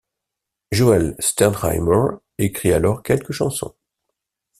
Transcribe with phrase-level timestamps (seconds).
[0.71, 2.07] Joël Sternheimer
[2.39, 3.75] écrit alors quelques chansons.